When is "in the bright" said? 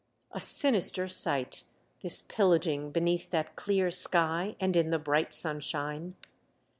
4.75-5.31